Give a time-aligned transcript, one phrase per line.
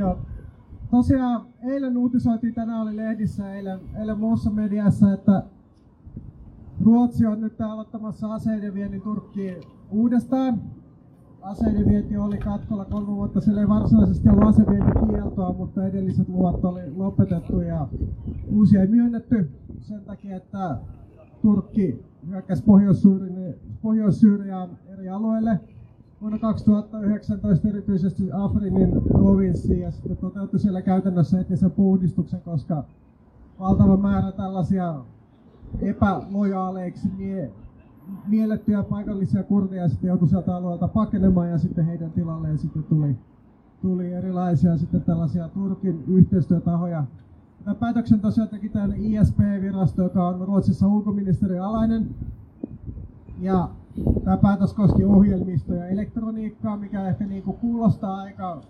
[0.00, 0.18] Joo.
[0.90, 5.42] Tosiaan eilen uutisoitiin, tänään oli lehdissä, eilen, eilen muussa mediassa, että
[6.84, 9.56] Ruotsi on nyt aloittamassa aseiden viennin Turkkiin
[9.90, 10.62] uudestaan.
[11.42, 16.80] Aseiden vienti oli katkolla kolme vuotta, sillä ei varsinaisesti ollut asevientikieltoa, mutta edelliset luvat oli
[16.96, 17.88] lopetettu ja
[18.52, 20.76] uusia ei myönnetty sen takia, että
[21.42, 22.64] Turkki hyökkäsi
[23.82, 25.60] Pohjois-Syyriaan eri alueille
[26.20, 32.84] vuonna 2019 erityisesti Afrinin provinssiin ja sitten toteutui siellä käytännössä etnisen puhdistuksen, koska
[33.60, 34.94] valtava määrä tällaisia
[35.80, 37.52] epälojaaleiksi mie-
[38.28, 43.16] miellettyjä paikallisia kurdeja sitten joutui sieltä alueelta pakenemaan ja sitten heidän tilalleen sitten tuli,
[43.82, 47.04] tuli erilaisia sitten tällaisia Turkin yhteistyötahoja.
[47.64, 52.14] Tämän päätöksen tosiaan teki tämän ISP-virasto, joka on Ruotsissa ulkoministeriön alainen.
[53.40, 53.68] Ja
[54.24, 58.62] tämä päätös koski ohjelmistoja ja elektroniikkaa, mikä ehkä niin kuin kuulostaa aika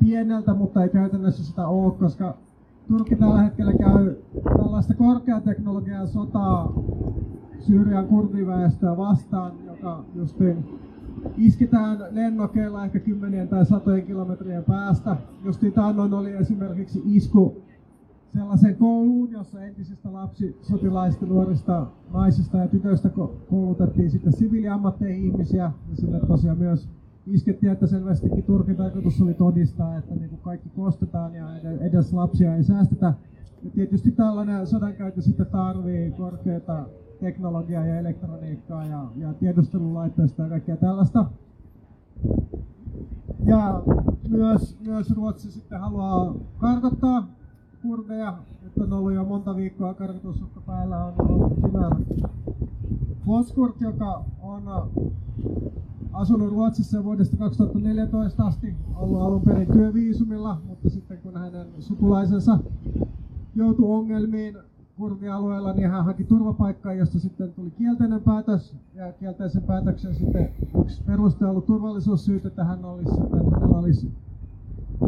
[0.00, 2.34] pieneltä, mutta ei käytännössä sitä ole, koska
[2.88, 4.14] Turkki tällä hetkellä käy
[4.56, 6.72] tällaista korkeateknologian sotaa
[7.60, 10.64] Syyrian kurdiväestöä vastaan, joka justiin
[11.36, 15.16] isketään lennokeilla ehkä kymmenien tai satojen kilometrien päästä.
[15.44, 17.62] Justiin taannoin oli esimerkiksi isku
[18.36, 23.10] sellaiseen kouluun, jossa entisistä lapsisotilaista, nuorista naisista ja tytöistä
[23.50, 25.72] koulutettiin sitten siviiliammatteihin ihmisiä.
[25.90, 26.88] Ja sinne tosiaan myös
[27.26, 31.48] iskettiin, että selvästikin Turkin tarkoitus oli todistaa, että niin kuin kaikki kostetaan ja
[31.80, 33.14] edes lapsia ei säästetä.
[33.62, 36.86] Ja tietysti tällainen sodankäyttö sitten tarvii korkeata
[37.20, 41.26] teknologiaa ja elektroniikkaa ja, ja tiedustelulaitteistoa ja kaikkea tällaista.
[43.44, 43.82] Ja
[44.28, 47.35] myös, myös Ruotsi sitten haluaa karkottaa
[47.86, 48.38] kurdeja.
[48.62, 51.04] Nyt on ollut jo monta viikkoa karkotusuhka päällä.
[51.04, 52.06] On ollut Sinan
[53.26, 54.62] Foskurt, joka on
[56.12, 62.58] asunut Ruotsissa vuodesta 2014 asti, ollut alun perin työviisumilla, mutta sitten kun hänen sukulaisensa
[63.54, 64.58] joutui ongelmiin
[64.96, 68.76] kurdialueella, niin hän haki turvapaikkaa, josta sitten tuli kielteinen päätös.
[68.94, 70.50] Ja kielteisen päätöksen sitten
[70.80, 74.12] yksi peruste ollut turvallisuussyyt, että hän olisi sitten, hänellä olisi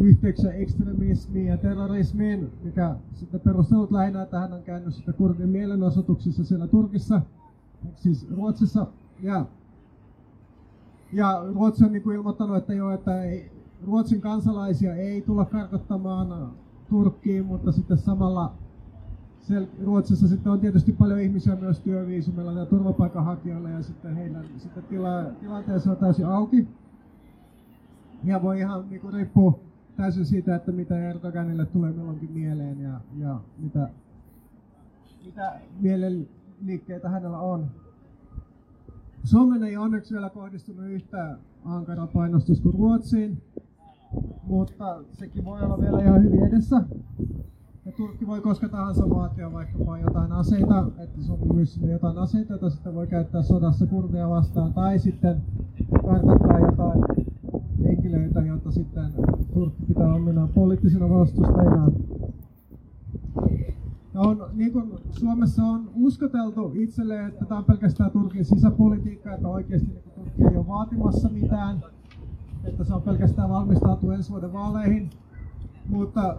[0.02, 6.44] yhteyksiä ekstremismiin ja terrorismiin, mikä sitten perustelut lähinnä, että hän on käynyt sitten kurdin mielenosoituksissa
[6.44, 7.20] siellä Turkissa,
[7.96, 8.86] siis Ruotsissa.
[9.22, 9.46] Ja,
[11.12, 13.50] ja Ruotsi on niin kuin ilmoittanut, että joo, että ei,
[13.86, 16.52] Ruotsin kansalaisia ei tulla karkottamaan
[16.90, 18.52] Turkkiin, mutta sitten samalla
[19.84, 25.24] Ruotsissa sitten on tietysti paljon ihmisiä myös työviisumilla ja turvapaikanhakijoilla ja sitten heidän sitten tila,
[25.40, 26.68] tilanteensa on täysin auki.
[28.24, 29.58] Ja voi ihan niin kuin riippua
[29.98, 33.88] täysin siitä, että mitä Erdoganille tulee milloinkin mieleen ja, ja mitä,
[35.26, 37.66] mitä mielenliikkeitä hänellä on.
[39.24, 43.42] Suomen ei onneksi vielä kohdistunut yhtä ankara painostus kuin Ruotsiin,
[44.42, 46.82] mutta sekin voi olla vielä ihan hyvin edessä.
[47.86, 52.70] Ja Turkki voi koska tahansa vaatia vaikkapa jotain aseita, että on myös jotain aseita, joita
[52.70, 55.42] sitten voi käyttää sodassa kurdeja vastaan, tai sitten
[56.02, 57.27] kartoittaa jotain
[58.12, 59.12] henkilöitä, joita sitten
[59.54, 61.90] Turkki pitää ominaan poliittisina vastustajina.
[64.14, 69.88] On, niin kuin Suomessa on uskoteltu itselleen, että tämä on pelkästään Turkin sisäpolitiikka, että oikeasti
[69.88, 71.84] niin Turkki ei ole vaatimassa mitään,
[72.64, 75.10] että se on pelkästään valmistautu ensi vuoden vaaleihin.
[75.88, 76.36] Mutta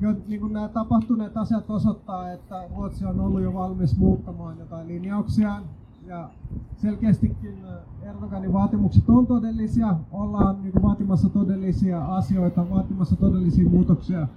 [0.00, 4.88] jo, niin kuin nämä tapahtuneet asiat osoittaa, että Ruotsi on ollut jo valmis muuttamaan jotain
[4.88, 5.62] linjauksiaan.
[6.06, 6.30] Ja
[6.76, 7.54] selkeästikin
[8.02, 14.28] Erdoganin vaatimukset on todellisia, ollaan niin vaatimassa todellisia asioita, vaatimassa todellisia muutoksia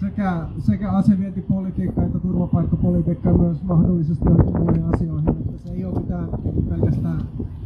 [0.00, 5.28] sekä, sekä asevientipolitiikka että turvapaikkapolitiikka myös mahdollisesti johonkin asioihin.
[5.28, 6.28] Että se ei ole mitään
[6.68, 7.20] pelkästään,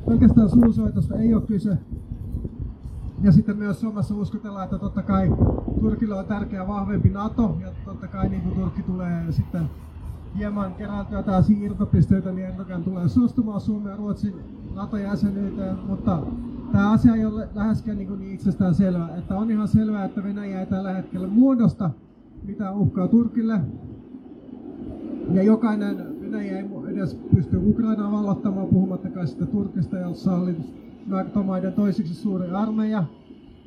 [0.06, 1.78] pelkästään suusoitosta, ei ole kyse.
[3.22, 5.30] Ja sitten myös Suomessa uskotellaan, että totta kai
[5.80, 9.70] Turkilla on tärkeä vahvempi NATO, ja totta kai niin kuin Turkki tulee sitten
[10.38, 14.34] hieman kerääntyä taas irtopisteitä, niin Erdogan tulee suostumaan Suomen ja Ruotsin
[14.74, 16.22] NATO-jäsenyyteen, mutta
[16.72, 19.08] tämä asia ei ole läheskään niin, niin itsestään selvä.
[19.18, 21.90] Että on ihan selvää, että Venäjä ei tällä hetkellä muodosta
[22.42, 23.60] mitään uhkaa Turkille.
[25.32, 30.56] Ja jokainen Venäjä ei edes pysty Ukrainaa vallottamaan, puhumattakaan sitä Turkista, jossa oli
[31.06, 33.04] NATO-maiden toiseksi suuri armeija.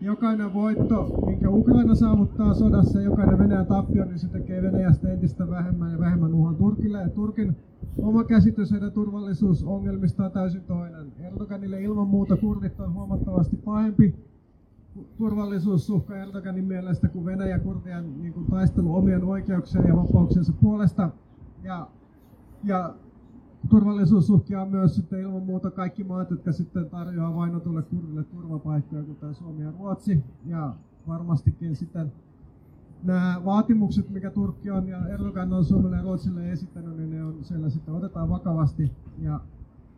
[0.02, 5.92] Jokainen voitto, minkä Ukraina saavuttaa sodassa, jokainen Venäjän tappio, niin se tekee Venäjästä entistä vähemmän
[5.92, 7.02] ja vähemmän uhan Turkille.
[7.02, 7.56] Ja Turkin
[8.02, 11.14] oma käsitys heidän turvallisuusongelmista on täysin toinen.
[11.20, 14.16] Erdoganille ilman muuta kurdit on huomattavasti pahempi
[15.18, 21.10] turvallisuusuhka Erdoganin mielestä kuin Venäjä kurdien niin kuin, taistelu omien oikeuksien ja vapauksiensa puolesta.
[21.64, 21.88] Ja,
[22.64, 22.94] ja
[23.72, 29.36] turvallisuusuhkia on myös sitten ilman muuta kaikki maat, jotka sitten tarjoaa vainotulle kurdille turvapaikkoja, kuten
[29.36, 30.24] Suomi ja Ruotsi.
[30.46, 30.76] Ja
[31.08, 32.12] varmastikin sitten
[33.04, 37.44] nämä vaatimukset, mikä Turkki on ja Erdogan on Suomelle ja Ruotsille esittänyt, niin ne on
[37.44, 39.40] siellä sitten otetaan vakavasti ja,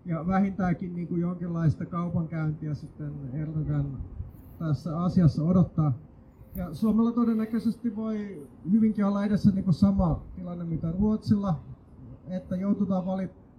[0.05, 3.97] ja vähintäänkin niin kuin jonkinlaista kaupankäyntiä sitten Erdogan
[4.59, 5.93] tässä asiassa odottaa.
[6.55, 11.59] Ja Suomella todennäköisesti voi hyvinkin olla edessä niin kuin sama tilanne mitä Ruotsilla,
[12.27, 13.05] että joututaan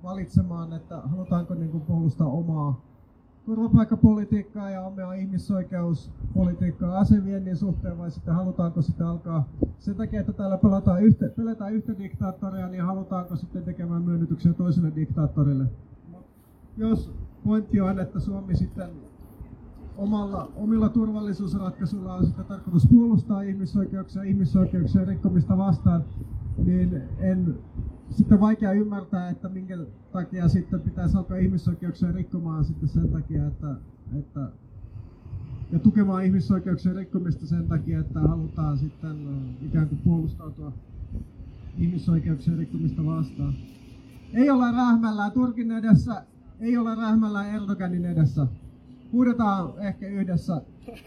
[0.05, 2.81] valitsemaan, että halutaanko niin kuin puolustaa omaa
[3.47, 9.49] turvapaikkapolitiikkaa ja omia ihmisoikeuspolitiikkaa aseviennin suhteen vai sitten halutaanko sitten alkaa
[9.79, 14.93] sen takia, että täällä pelataan yhtä, peletään yhtä diktaattoria, niin halutaanko sitten tekemään myönnytyksiä toiselle
[14.97, 15.65] diktaattorille.
[16.77, 17.13] Jos
[17.45, 18.91] pointti on, että Suomi sitten
[19.97, 26.05] omalla, omilla turvallisuusratkaisuilla on sitten tarkoitus puolustaa ihmisoikeuksia ja ihmisoikeuksien rikkomista vastaan,
[26.65, 27.59] niin en
[28.15, 29.79] sitten vaikea ymmärtää, että minkä
[30.13, 33.75] takia sitten pitäisi alkaa ihmisoikeuksia rikkomaan sitten sen takia, että,
[34.19, 34.41] että
[35.73, 39.17] ja tukemaan ihmisoikeuksien rikkomista sen takia, että halutaan sitten
[39.63, 40.73] ikään kuin puolustautua
[41.79, 43.55] ihmisoikeuksien rikkomista vastaan.
[44.35, 46.23] Ei olla rähmällään Turkin edessä,
[46.61, 48.47] ei olla rähmällään Erdoganin edessä.
[49.13, 50.63] Huudetaan ehkä yhdessä.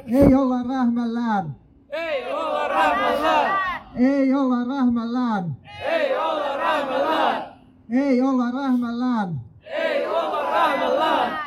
[0.06, 1.56] Ei olla rähmällään!
[1.90, 3.77] Ei olla rähmällään!
[3.96, 5.58] Ei olla rähmällään!
[5.86, 7.44] Ei olla rähmällään!
[7.90, 9.42] Ei olla rähmällään!
[9.64, 11.40] Ei olla rähmällään!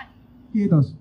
[0.52, 0.99] Kiitos.